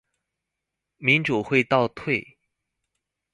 [0.97, 2.39] 民主會倒退